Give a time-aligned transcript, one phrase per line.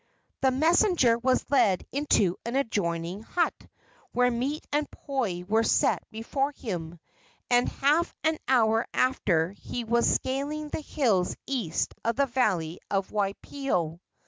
[0.41, 3.53] The messenger was led into an adjoining hut,
[4.13, 6.99] where meat and poi were set before him,
[7.51, 13.11] and half an hour after he was scaling the hills east of the valley of
[13.11, 13.99] Waipio.